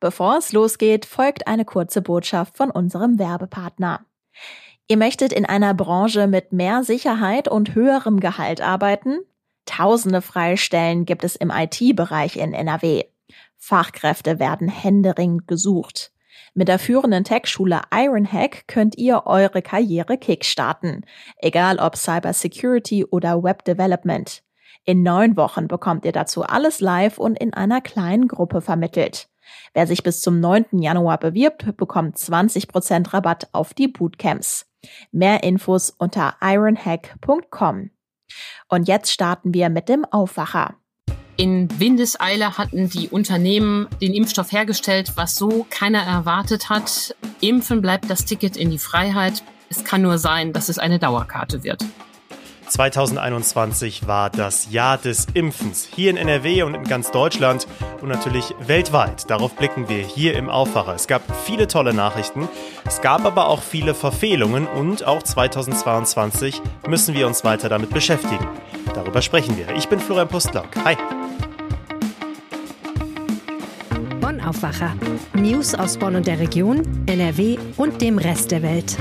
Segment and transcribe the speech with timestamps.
[0.00, 4.04] Bevor es losgeht, folgt eine kurze Botschaft von unserem Werbepartner.
[4.88, 9.18] Ihr möchtet in einer Branche mit mehr Sicherheit und höherem Gehalt arbeiten?
[9.64, 13.04] Tausende Freistellen gibt es im IT-Bereich in NRW.
[13.56, 16.12] Fachkräfte werden händeringend gesucht.
[16.54, 21.04] Mit der führenden Tech-Schule Ironhack könnt ihr eure Karriere kickstarten,
[21.38, 24.42] egal ob Cybersecurity oder Web Development.
[24.84, 29.28] In neun Wochen bekommt ihr dazu alles live und in einer kleinen Gruppe vermittelt.
[29.74, 30.80] Wer sich bis zum 9.
[30.80, 34.66] Januar bewirbt, bekommt 20% Rabatt auf die Bootcamps.
[35.12, 37.90] Mehr Infos unter ironhack.com.
[38.68, 40.76] Und jetzt starten wir mit dem Aufwacher.
[41.38, 47.14] In Windeseile hatten die Unternehmen den Impfstoff hergestellt, was so keiner erwartet hat.
[47.40, 49.42] Impfen bleibt das Ticket in die Freiheit.
[49.68, 51.84] Es kann nur sein, dass es eine Dauerkarte wird.
[52.68, 57.66] 2021 war das Jahr des Impfens hier in NRW und in ganz Deutschland
[58.00, 59.30] und natürlich weltweit.
[59.30, 60.94] Darauf blicken wir hier im Aufwacher.
[60.94, 62.48] Es gab viele tolle Nachrichten,
[62.84, 68.46] es gab aber auch viele Verfehlungen und auch 2022 müssen wir uns weiter damit beschäftigen.
[68.94, 69.74] Darüber sprechen wir.
[69.76, 70.68] Ich bin Florian Pustlock.
[70.84, 70.96] Hi.
[74.20, 74.94] Bonn Aufwacher.
[75.34, 78.96] News aus Bonn und der Region, NRW und dem Rest der Welt.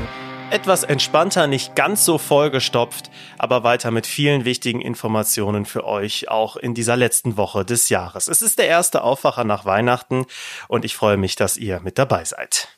[0.55, 6.55] Etwas entspannter, nicht ganz so vollgestopft, aber weiter mit vielen wichtigen Informationen für euch, auch
[6.55, 8.29] in dieser letzten Woche des Jahres.
[8.29, 10.25] Es ist der erste Aufwacher nach Weihnachten
[10.69, 12.69] und ich freue mich, dass ihr mit dabei seid.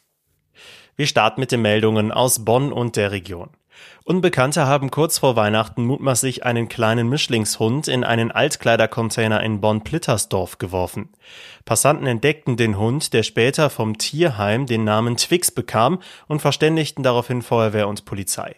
[0.95, 3.51] Wir starten mit den Meldungen aus Bonn und der Region.
[4.03, 11.09] Unbekannte haben kurz vor Weihnachten mutmaßlich einen kleinen Mischlingshund in einen Altkleidercontainer in Bonn-Plittersdorf geworfen.
[11.65, 17.41] Passanten entdeckten den Hund, der später vom Tierheim den Namen Twix bekam und verständigten daraufhin
[17.41, 18.55] Feuerwehr und Polizei.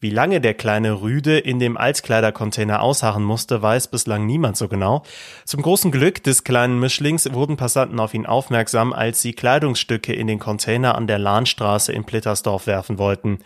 [0.00, 5.02] Wie lange der kleine Rüde in dem Altkleidercontainer ausharren musste, weiß bislang niemand so genau.
[5.44, 10.26] Zum großen Glück des kleinen Mischlings wurden Passanten auf ihn aufmerksam, als sie Kleidungsstücke in
[10.26, 13.38] den Container an der Lahnstraße in Plittersdorf werfen wollten.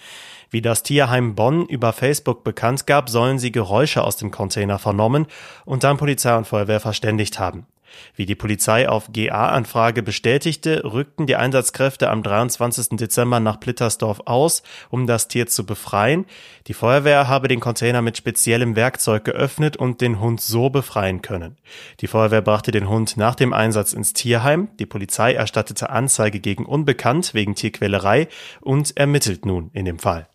[0.50, 5.26] Wie das Tierheim Bonn über Facebook bekannt gab, sollen sie Geräusche aus dem Container vernommen
[5.64, 7.66] und dann Polizei und Feuerwehr verständigt haben.
[8.14, 12.96] Wie die Polizei auf GA-Anfrage bestätigte, rückten die Einsatzkräfte am 23.
[12.98, 16.26] Dezember nach Plittersdorf aus, um das Tier zu befreien.
[16.66, 21.56] Die Feuerwehr habe den Container mit speziellem Werkzeug geöffnet und den Hund so befreien können.
[22.00, 24.68] Die Feuerwehr brachte den Hund nach dem Einsatz ins Tierheim.
[24.78, 28.28] Die Polizei erstattete Anzeige gegen Unbekannt wegen Tierquälerei
[28.60, 30.28] und ermittelt nun in dem Fall.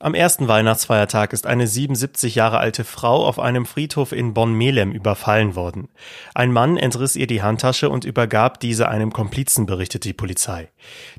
[0.00, 5.56] Am ersten Weihnachtsfeiertag ist eine 77 Jahre alte Frau auf einem Friedhof in Bonn-Melem überfallen
[5.56, 5.88] worden.
[6.34, 10.70] Ein Mann entriss ihr die Handtasche und übergab diese einem Komplizen, berichtet die Polizei.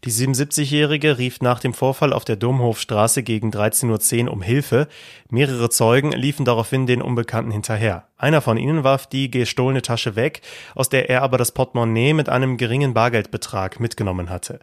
[0.06, 4.88] Die 77-Jährige rief nach dem Vorfall auf der Domhofstraße gegen 13.10 Uhr um Hilfe.
[5.29, 8.09] Mehrere Zeugen liefen daraufhin den Unbekannten hinterher.
[8.19, 10.41] Einer von ihnen warf die gestohlene Tasche weg,
[10.75, 14.59] aus der er aber das Portemonnaie mit einem geringen Bargeldbetrag mitgenommen hatte.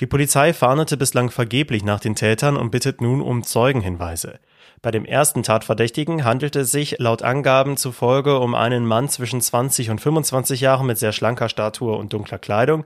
[0.00, 4.38] Die Polizei fahndete bislang vergeblich nach den Tätern und bittet nun um Zeugenhinweise.
[4.82, 9.88] Bei dem ersten Tatverdächtigen handelte es sich laut Angaben zufolge um einen Mann zwischen 20
[9.88, 12.84] und 25 Jahren mit sehr schlanker Statur und dunkler Kleidung.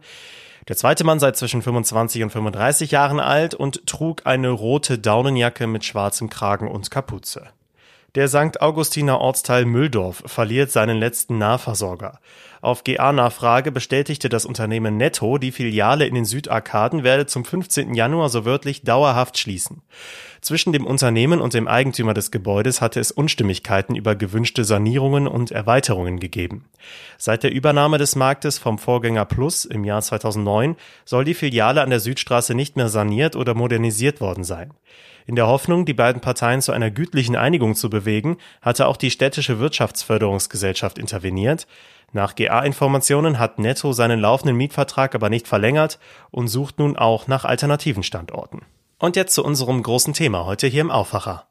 [0.69, 5.67] Der zweite Mann sei zwischen 25 und 35 Jahren alt und trug eine rote Daunenjacke
[5.67, 7.49] mit schwarzem Kragen und Kapuze.
[8.15, 8.61] Der St.
[8.61, 12.21] Augustiner Ortsteil Mülldorf verliert seinen letzten Nahversorger.
[12.61, 17.93] Auf GA-Nachfrage bestätigte das Unternehmen Netto, die Filiale in den Südarkaden werde zum 15.
[17.93, 19.83] Januar so wörtlich dauerhaft schließen.
[20.41, 25.51] Zwischen dem Unternehmen und dem Eigentümer des Gebäudes hatte es Unstimmigkeiten über gewünschte Sanierungen und
[25.51, 26.67] Erweiterungen gegeben.
[27.19, 31.91] Seit der Übernahme des Marktes vom Vorgänger Plus im Jahr 2009 soll die Filiale an
[31.91, 34.73] der Südstraße nicht mehr saniert oder modernisiert worden sein.
[35.27, 39.11] In der Hoffnung, die beiden Parteien zu einer gütlichen Einigung zu bewegen, hatte auch die
[39.11, 41.67] städtische Wirtschaftsförderungsgesellschaft interveniert.
[42.13, 45.99] Nach GA-Informationen hat Netto seinen laufenden Mietvertrag aber nicht verlängert
[46.31, 48.63] und sucht nun auch nach alternativen Standorten.
[48.99, 51.47] Und jetzt zu unserem großen Thema heute hier im Aufwacher.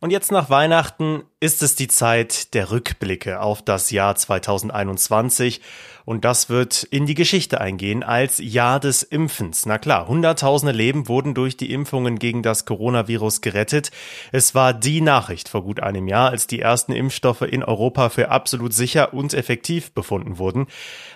[0.00, 5.62] Und jetzt nach Weihnachten ist es die Zeit der Rückblicke auf das Jahr 2021
[6.04, 9.64] und das wird in die Geschichte eingehen als Jahr des Impfens.
[9.64, 13.90] Na klar, Hunderttausende Leben wurden durch die Impfungen gegen das Coronavirus gerettet.
[14.30, 18.30] Es war die Nachricht vor gut einem Jahr, als die ersten Impfstoffe in Europa für
[18.30, 20.66] absolut sicher und effektiv befunden wurden.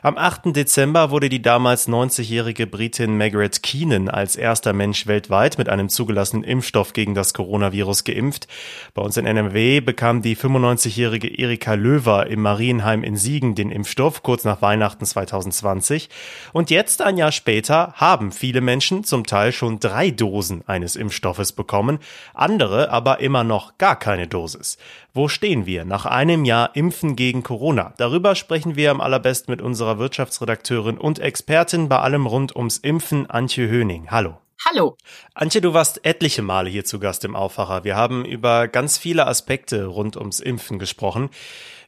[0.03, 0.57] Am 8.
[0.57, 6.45] Dezember wurde die damals 90-jährige Britin Margaret Keenan als erster Mensch weltweit mit einem zugelassenen
[6.45, 8.49] Impfstoff gegen das Coronavirus geimpft.
[8.95, 14.23] Bei uns in NMW bekam die 95-jährige Erika Löwer im Marienheim in Siegen den Impfstoff
[14.23, 16.09] kurz nach Weihnachten Weihnachten 2020.
[16.53, 21.51] Und jetzt, ein Jahr später, haben viele Menschen zum Teil schon drei Dosen eines Impfstoffes
[21.51, 21.99] bekommen,
[22.33, 24.79] andere aber immer noch gar keine Dosis.
[25.13, 27.93] Wo stehen wir nach einem Jahr Impfen gegen Corona?
[27.97, 33.29] Darüber sprechen wir am allerbesten mit unserer Wirtschaftsredakteurin und Expertin bei allem rund ums Impfen,
[33.29, 34.13] Antje Höning.
[34.13, 34.39] Hallo.
[34.67, 34.97] Hallo.
[35.35, 37.85] Antje, du warst etliche Male hier zu Gast im Aufwacher.
[37.85, 41.31] Wir haben über ganz viele Aspekte rund ums Impfen gesprochen.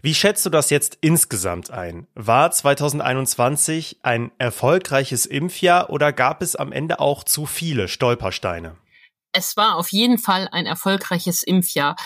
[0.03, 2.07] Wie schätzt du das jetzt insgesamt ein?
[2.15, 8.77] War 2021 ein erfolgreiches Impfjahr oder gab es am Ende auch zu viele Stolpersteine?
[9.33, 11.97] Es war auf jeden Fall ein erfolgreiches Impfjahr.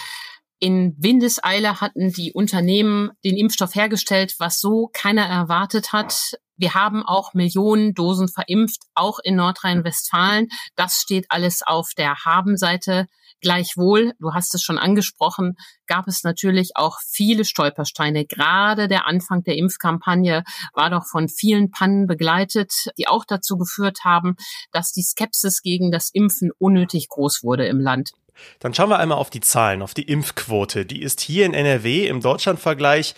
[0.65, 6.39] In Windeseile hatten die Unternehmen den Impfstoff hergestellt, was so keiner erwartet hat.
[6.57, 10.49] Wir haben auch Millionen Dosen verimpft, auch in Nordrhein-Westfalen.
[10.75, 13.09] Das steht alles auf der Habenseite.
[13.43, 15.57] Gleichwohl, du hast es schon angesprochen,
[15.87, 18.25] gab es natürlich auch viele Stolpersteine.
[18.25, 23.99] Gerade der Anfang der Impfkampagne war doch von vielen Pannen begleitet, die auch dazu geführt
[24.03, 24.37] haben,
[24.73, 28.13] dass die Skepsis gegen das Impfen unnötig groß wurde im Land.
[28.61, 30.87] Dann schauen wir einmal auf die Zahlen, auf die Impfquote.
[30.87, 33.15] Die ist hier in NRW im Deutschlandvergleich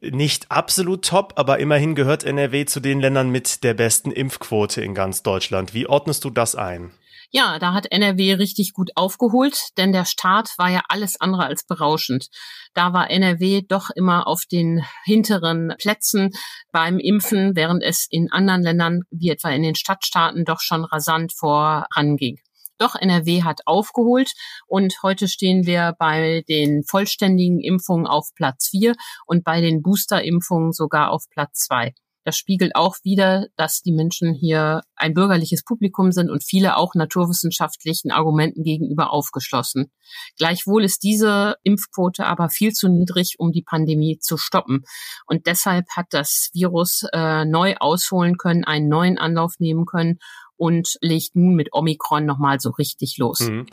[0.00, 4.94] nicht absolut top, aber immerhin gehört NRW zu den Ländern mit der besten Impfquote in
[4.94, 5.74] ganz Deutschland.
[5.74, 6.92] Wie ordnest du das ein?
[7.32, 11.64] Ja, da hat NRW richtig gut aufgeholt, denn der Start war ja alles andere als
[11.64, 12.26] berauschend.
[12.74, 16.30] Da war NRW doch immer auf den hinteren Plätzen
[16.72, 21.32] beim Impfen, während es in anderen Ländern, wie etwa in den Stadtstaaten, doch schon rasant
[21.32, 22.40] voranging.
[22.80, 24.32] Doch NRW hat aufgeholt
[24.66, 28.94] und heute stehen wir bei den vollständigen Impfungen auf Platz vier
[29.26, 31.92] und bei den Booster-Impfungen sogar auf Platz zwei.
[32.24, 36.94] Das spiegelt auch wieder, dass die Menschen hier ein bürgerliches Publikum sind und viele auch
[36.94, 39.90] naturwissenschaftlichen Argumenten gegenüber aufgeschlossen.
[40.36, 44.84] Gleichwohl ist diese Impfquote aber viel zu niedrig, um die Pandemie zu stoppen.
[45.26, 50.18] Und deshalb hat das Virus äh, neu ausholen können, einen neuen Anlauf nehmen können
[50.60, 53.40] und legt nun mit Omikron nochmal so richtig los.
[53.40, 53.66] Mhm.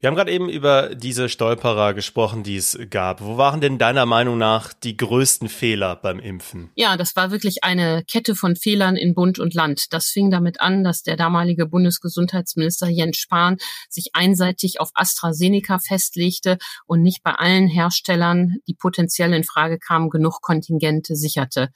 [0.00, 3.20] Wir haben gerade eben über diese Stolperer gesprochen, die es gab.
[3.20, 6.70] Wo waren denn deiner Meinung nach die größten Fehler beim Impfen?
[6.74, 9.92] Ja, das war wirklich eine Kette von Fehlern in Bund und Land.
[9.92, 13.58] Das fing damit an, dass der damalige Bundesgesundheitsminister Jens Spahn
[13.90, 16.56] sich einseitig auf AstraZeneca festlegte
[16.86, 21.68] und nicht bei allen Herstellern, die potenziell in Frage kamen, genug Kontingente sicherte.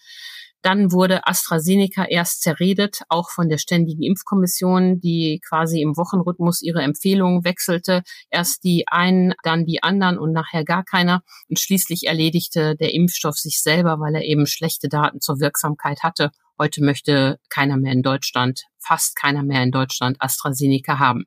[0.64, 6.80] Dann wurde AstraZeneca erst zerredet, auch von der Ständigen Impfkommission, die quasi im Wochenrhythmus ihre
[6.80, 8.02] Empfehlungen wechselte.
[8.30, 11.20] Erst die einen, dann die anderen und nachher gar keiner.
[11.50, 16.30] Und schließlich erledigte der Impfstoff sich selber, weil er eben schlechte Daten zur Wirksamkeit hatte.
[16.58, 21.26] Heute möchte keiner mehr in Deutschland, fast keiner mehr in Deutschland AstraZeneca haben.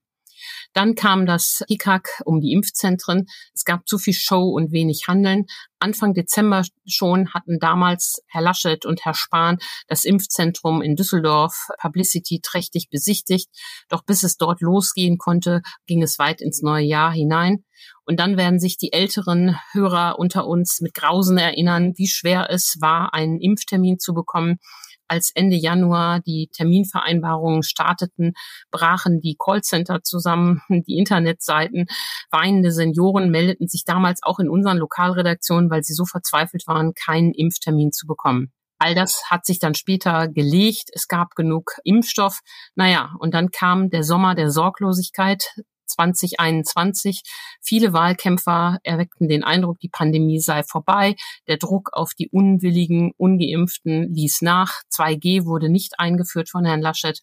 [0.73, 3.27] Dann kam das IKAK um die Impfzentren.
[3.53, 5.45] Es gab zu viel Show und wenig Handeln.
[5.79, 9.57] Anfang Dezember schon hatten damals Herr Laschet und Herr Spahn
[9.87, 13.49] das Impfzentrum in Düsseldorf Publicity trächtig besichtigt.
[13.89, 17.63] Doch bis es dort losgehen konnte, ging es weit ins neue Jahr hinein.
[18.05, 22.77] Und dann werden sich die älteren Hörer unter uns mit Grausen erinnern, wie schwer es
[22.79, 24.57] war, einen Impftermin zu bekommen
[25.07, 28.33] als Ende Januar die Terminvereinbarungen starteten,
[28.71, 31.85] brachen die Callcenter zusammen, die Internetseiten.
[32.31, 37.33] Weinende Senioren meldeten sich damals auch in unseren Lokalredaktionen, weil sie so verzweifelt waren, keinen
[37.33, 38.51] Impftermin zu bekommen.
[38.79, 40.89] All das hat sich dann später gelegt.
[40.93, 42.41] Es gab genug Impfstoff.
[42.75, 45.55] Naja, und dann kam der Sommer der Sorglosigkeit.
[45.87, 47.23] 2021.
[47.61, 51.15] Viele Wahlkämpfer erweckten den Eindruck, die Pandemie sei vorbei.
[51.47, 54.81] Der Druck auf die unwilligen, ungeimpften ließ nach.
[54.93, 57.19] 2G wurde nicht eingeführt von Herrn Laschet.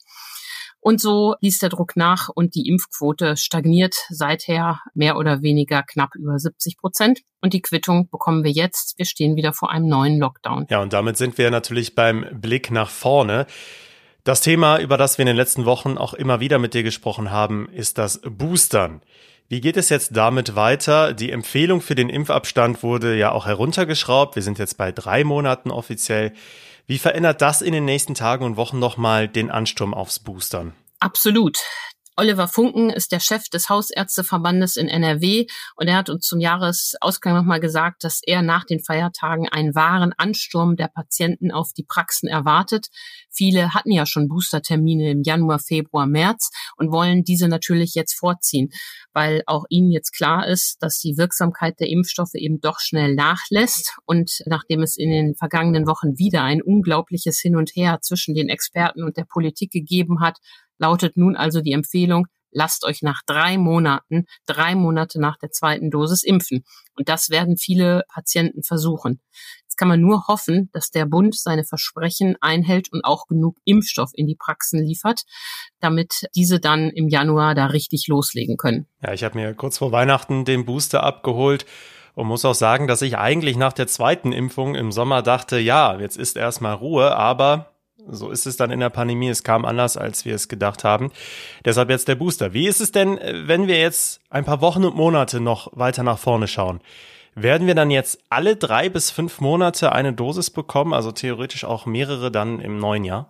[0.87, 6.15] Und so ließ der Druck nach und die Impfquote stagniert seither mehr oder weniger knapp
[6.15, 7.21] über 70 Prozent.
[7.41, 8.99] Und die Quittung bekommen wir jetzt.
[8.99, 10.67] Wir stehen wieder vor einem neuen Lockdown.
[10.69, 13.47] Ja, und damit sind wir natürlich beim Blick nach vorne.
[14.25, 17.31] Das Thema, über das wir in den letzten Wochen auch immer wieder mit dir gesprochen
[17.31, 19.03] haben, ist das Boostern.
[19.49, 21.13] Wie geht es jetzt damit weiter?
[21.13, 24.35] Die Empfehlung für den Impfabstand wurde ja auch heruntergeschraubt.
[24.35, 26.33] Wir sind jetzt bei drei Monaten offiziell.
[26.87, 30.73] Wie verändert das in den nächsten Tagen und Wochen nochmal den Ansturm aufs Boostern?
[31.01, 31.59] Absolut.
[32.17, 37.35] Oliver Funken ist der Chef des Hausärzteverbandes in NRW und er hat uns zum Jahresausgang
[37.35, 42.29] nochmal gesagt, dass er nach den Feiertagen einen wahren Ansturm der Patienten auf die Praxen
[42.29, 42.87] erwartet.
[43.31, 48.71] Viele hatten ja schon Boostertermine im Januar, Februar, März und wollen diese natürlich jetzt vorziehen,
[49.13, 53.97] weil auch ihnen jetzt klar ist, dass die Wirksamkeit der Impfstoffe eben doch schnell nachlässt.
[54.05, 58.49] Und nachdem es in den vergangenen Wochen wieder ein unglaubliches Hin und Her zwischen den
[58.49, 60.39] Experten und der Politik gegeben hat,
[60.79, 65.91] lautet nun also die Empfehlung, lasst euch nach drei Monaten, drei Monate nach der zweiten
[65.91, 66.65] Dosis impfen.
[66.97, 69.21] Und das werden viele Patienten versuchen.
[69.63, 74.11] Jetzt kann man nur hoffen, dass der Bund seine Versprechen einhält und auch genug Impfstoff
[74.15, 75.23] in die Praxen liefert,
[75.81, 78.87] damit diese dann im Januar da richtig loslegen können.
[79.03, 81.67] Ja, ich habe mir kurz vor Weihnachten den Booster abgeholt
[82.15, 85.99] und muss auch sagen, dass ich eigentlich nach der zweiten Impfung im Sommer dachte, ja,
[85.99, 87.74] jetzt ist erstmal Ruhe, aber
[88.09, 89.29] so ist es dann in der Pandemie.
[89.29, 91.11] Es kam anders, als wir es gedacht haben.
[91.65, 92.53] Deshalb jetzt der Booster.
[92.53, 96.19] Wie ist es denn, wenn wir jetzt ein paar Wochen und Monate noch weiter nach
[96.19, 96.81] vorne schauen?
[97.35, 100.93] Werden wir dann jetzt alle drei bis fünf Monate eine Dosis bekommen?
[100.93, 103.27] Also theoretisch auch mehrere dann im neuen Jahr?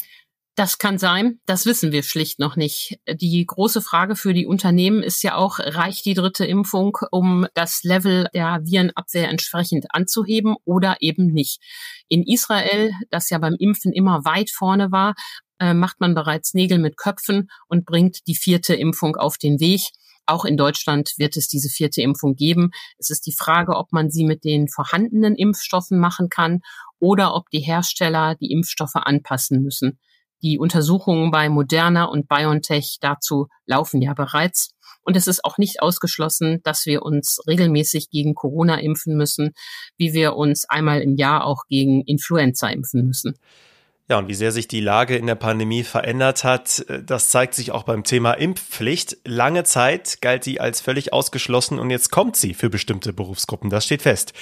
[0.56, 3.00] Das kann sein, das wissen wir schlicht noch nicht.
[3.08, 7.82] Die große Frage für die Unternehmen ist ja auch, reicht die dritte Impfung, um das
[7.82, 11.60] Level der Virenabwehr entsprechend anzuheben oder eben nicht.
[12.08, 15.16] In Israel, das ja beim Impfen immer weit vorne war,
[15.58, 19.80] äh, macht man bereits Nägel mit Köpfen und bringt die vierte Impfung auf den Weg.
[20.24, 22.70] Auch in Deutschland wird es diese vierte Impfung geben.
[22.96, 26.60] Es ist die Frage, ob man sie mit den vorhandenen Impfstoffen machen kann
[27.00, 29.98] oder ob die Hersteller die Impfstoffe anpassen müssen.
[30.44, 34.74] Die Untersuchungen bei Moderna und BioNTech dazu laufen ja bereits.
[35.02, 39.54] Und es ist auch nicht ausgeschlossen, dass wir uns regelmäßig gegen Corona impfen müssen,
[39.96, 43.38] wie wir uns einmal im Jahr auch gegen Influenza impfen müssen.
[44.06, 47.54] Ja, und wie sehr sich die Lage in der Pandemie verändert hat, äh, das zeigt
[47.54, 49.16] sich auch beim Thema Impfpflicht.
[49.24, 53.70] Lange Zeit galt die als völlig ausgeschlossen und jetzt kommt sie für bestimmte Berufsgruppen.
[53.70, 54.34] Das steht fest.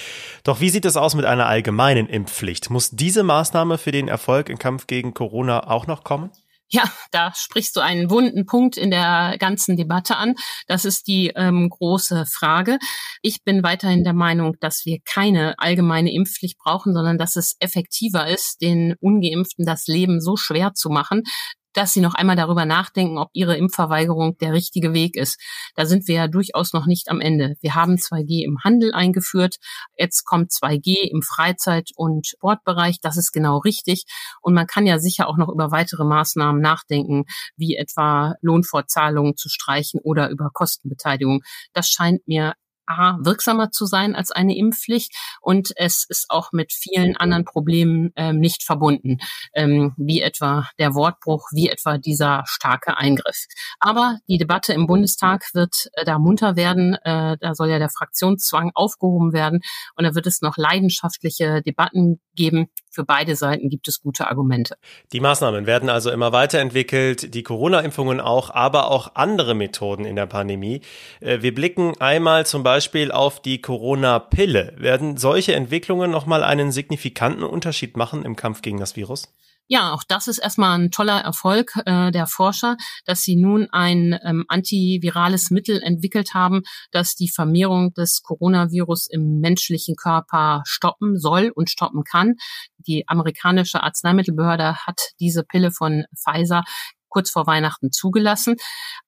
[0.42, 2.70] Doch wie sieht es aus mit einer allgemeinen Impfpflicht?
[2.70, 6.30] Muss diese Maßnahme für den Erfolg im Kampf gegen Corona auch noch kommen?
[6.74, 10.34] Ja, da sprichst du einen wunden Punkt in der ganzen Debatte an.
[10.66, 12.78] Das ist die ähm, große Frage.
[13.20, 18.26] Ich bin weiterhin der Meinung, dass wir keine allgemeine Impfpflicht brauchen, sondern dass es effektiver
[18.26, 21.24] ist, den ungeimpften das Leben so schwer zu machen,
[21.72, 25.40] dass sie noch einmal darüber nachdenken, ob ihre Impfverweigerung der richtige Weg ist.
[25.74, 27.56] Da sind wir ja durchaus noch nicht am Ende.
[27.60, 29.56] Wir haben 2G im Handel eingeführt.
[29.96, 33.00] Jetzt kommt 2G im Freizeit- und Sportbereich.
[33.00, 34.04] Das ist genau richtig.
[34.40, 37.24] Und man kann ja sicher auch noch über weitere Maßnahmen nachdenken,
[37.56, 41.42] wie etwa Lohnfortzahlungen zu streichen oder über Kostenbeteiligung.
[41.72, 42.54] Das scheint mir
[42.86, 48.12] A, wirksamer zu sein als eine Impfpflicht und es ist auch mit vielen anderen Problemen
[48.16, 49.18] ähm, nicht verbunden,
[49.54, 53.46] ähm, wie etwa der Wortbruch, wie etwa dieser starke Eingriff.
[53.78, 57.90] Aber die Debatte im Bundestag wird äh, da munter werden, äh, da soll ja der
[57.90, 59.60] Fraktionszwang aufgehoben werden
[59.96, 62.68] und da wird es noch leidenschaftliche Debatten geben.
[62.94, 64.76] Für beide Seiten gibt es gute Argumente.
[65.14, 70.26] Die Maßnahmen werden also immer weiterentwickelt, die Corona-Impfungen auch, aber auch andere Methoden in der
[70.26, 70.82] Pandemie.
[71.20, 74.74] Äh, wir blicken einmal zum Beispiel auf die Corona-Pille.
[74.76, 79.32] Werden solche Entwicklungen nochmal einen signifikanten Unterschied machen im Kampf gegen das Virus?
[79.68, 82.76] Ja, auch das ist erstmal ein toller Erfolg äh, der Forscher,
[83.06, 89.40] dass sie nun ein ähm, antivirales Mittel entwickelt haben, das die Vermehrung des Coronavirus im
[89.40, 92.34] menschlichen Körper stoppen soll und stoppen kann.
[92.78, 96.64] Die amerikanische Arzneimittelbehörde hat diese Pille von Pfizer
[97.12, 98.56] kurz vor Weihnachten zugelassen.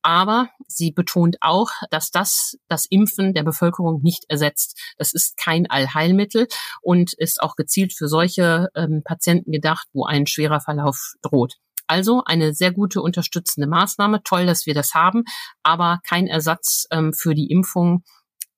[0.03, 4.79] Aber sie betont auch, dass das das Impfen der Bevölkerung nicht ersetzt.
[4.99, 6.47] Das ist kein Allheilmittel
[6.83, 11.55] und ist auch gezielt für solche ähm, Patienten gedacht, wo ein schwerer Verlauf droht.
[11.87, 14.23] Also eine sehr gute unterstützende Maßnahme.
[14.23, 15.25] Toll, dass wir das haben,
[15.63, 18.05] aber kein Ersatz ähm, für die Impfung.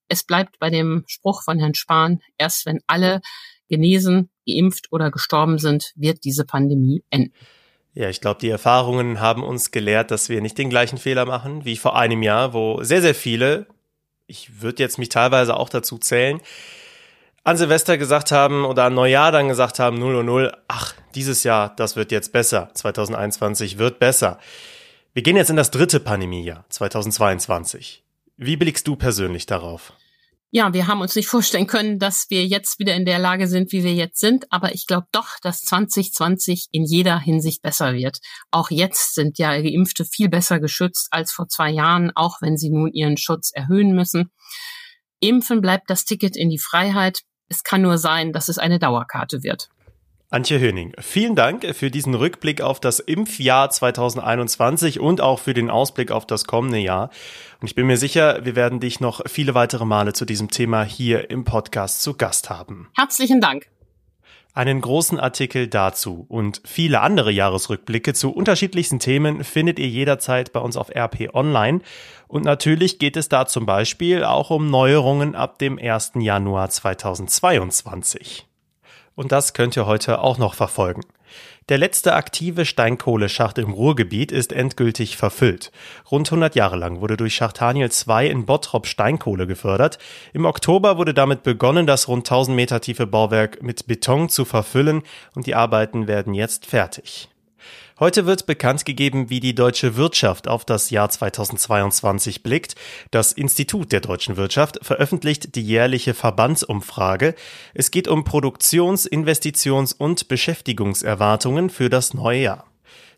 [0.08, 3.20] Es bleibt bei dem Spruch von Herrn Spahn, erst wenn alle
[3.68, 7.32] genesen, geimpft oder gestorben sind, wird diese Pandemie enden.
[7.96, 11.64] Ja, ich glaube, die Erfahrungen haben uns gelehrt, dass wir nicht den gleichen Fehler machen
[11.64, 13.66] wie vor einem Jahr, wo sehr, sehr viele,
[14.26, 16.42] ich würde jetzt mich teilweise auch dazu zählen,
[17.42, 21.42] an Silvester gesagt haben oder an Neujahr dann gesagt haben, 0 und 0, ach, dieses
[21.42, 24.38] Jahr, das wird jetzt besser, 2021 wird besser.
[25.14, 28.04] Wir gehen jetzt in das dritte Pandemiejahr, 2022.
[28.36, 29.94] Wie blickst du persönlich darauf?
[30.56, 33.72] Ja, wir haben uns nicht vorstellen können, dass wir jetzt wieder in der Lage sind,
[33.72, 34.50] wie wir jetzt sind.
[34.50, 38.20] Aber ich glaube doch, dass 2020 in jeder Hinsicht besser wird.
[38.50, 42.70] Auch jetzt sind ja Geimpfte viel besser geschützt als vor zwei Jahren, auch wenn sie
[42.70, 44.30] nun ihren Schutz erhöhen müssen.
[45.20, 47.20] Impfen bleibt das Ticket in die Freiheit.
[47.50, 49.68] Es kann nur sein, dass es eine Dauerkarte wird.
[50.28, 55.70] Antje Höning, vielen Dank für diesen Rückblick auf das Impfjahr 2021 und auch für den
[55.70, 57.10] Ausblick auf das kommende Jahr.
[57.60, 60.82] Und ich bin mir sicher, wir werden dich noch viele weitere Male zu diesem Thema
[60.82, 62.88] hier im Podcast zu Gast haben.
[62.96, 63.68] Herzlichen Dank.
[64.52, 70.58] Einen großen Artikel dazu und viele andere Jahresrückblicke zu unterschiedlichsten Themen findet ihr jederzeit bei
[70.58, 71.82] uns auf RP Online.
[72.26, 76.14] Und natürlich geht es da zum Beispiel auch um Neuerungen ab dem 1.
[76.16, 78.48] Januar 2022
[79.16, 81.00] und das könnt ihr heute auch noch verfolgen.
[81.68, 85.72] Der letzte aktive Steinkohleschacht im Ruhrgebiet ist endgültig verfüllt.
[86.12, 89.98] Rund 100 Jahre lang wurde durch Schacht Haniel 2 in Bottrop Steinkohle gefördert.
[90.32, 95.02] Im Oktober wurde damit begonnen, das rund 1000 Meter tiefe Bauwerk mit Beton zu verfüllen
[95.34, 97.28] und die Arbeiten werden jetzt fertig.
[97.98, 102.74] Heute wird bekannt gegeben, wie die deutsche Wirtschaft auf das Jahr 2022 blickt.
[103.10, 107.34] Das Institut der deutschen Wirtschaft veröffentlicht die jährliche Verbandsumfrage.
[107.72, 112.66] Es geht um Produktions-, Investitions- und Beschäftigungserwartungen für das neue Jahr.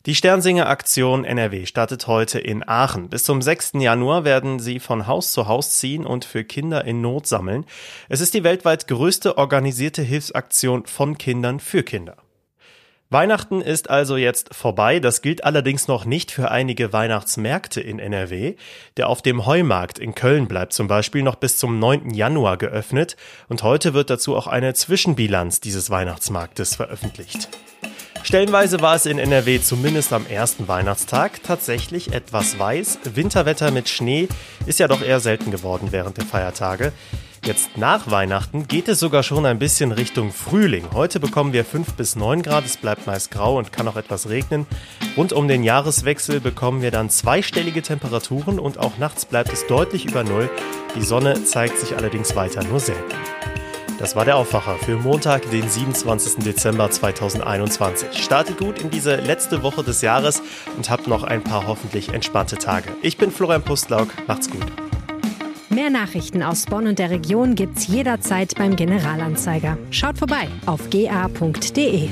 [0.06, 3.08] Die Sternsinger Aktion NRW startet heute in Aachen.
[3.08, 3.72] Bis zum 6.
[3.80, 7.66] Januar werden sie von Haus zu Haus ziehen und für Kinder in Not sammeln.
[8.08, 12.16] Es ist die weltweit größte organisierte Hilfsaktion von Kindern für Kinder.
[13.10, 15.00] Weihnachten ist also jetzt vorbei.
[15.00, 18.56] Das gilt allerdings noch nicht für einige Weihnachtsmärkte in NRW.
[18.98, 22.10] Der auf dem Heumarkt in Köln bleibt zum Beispiel noch bis zum 9.
[22.10, 23.16] Januar geöffnet
[23.48, 27.48] und heute wird dazu auch eine Zwischenbilanz dieses Weihnachtsmarktes veröffentlicht.
[28.22, 32.98] Stellenweise war es in NRW zumindest am ersten Weihnachtstag tatsächlich etwas weiß.
[33.14, 34.28] Winterwetter mit Schnee
[34.66, 36.92] ist ja doch eher selten geworden während der Feiertage.
[37.44, 40.84] Jetzt nach Weihnachten geht es sogar schon ein bisschen Richtung Frühling.
[40.92, 44.28] Heute bekommen wir 5 bis 9 Grad, es bleibt meist grau und kann auch etwas
[44.28, 44.66] regnen.
[45.16, 50.04] Rund um den Jahreswechsel bekommen wir dann zweistellige Temperaturen und auch nachts bleibt es deutlich
[50.04, 50.50] über Null.
[50.96, 53.14] Die Sonne zeigt sich allerdings weiter nur selten.
[53.98, 56.44] Das war der Aufwacher für Montag, den 27.
[56.44, 58.22] Dezember 2021.
[58.22, 60.40] Startet gut in diese letzte Woche des Jahres
[60.76, 62.90] und habt noch ein paar hoffentlich entspannte Tage.
[63.02, 64.66] Ich bin Florian Pustlauk, macht's gut.
[65.68, 69.76] Mehr Nachrichten aus Bonn und der Region gibt's jederzeit beim Generalanzeiger.
[69.90, 72.08] Schaut vorbei auf ga.de.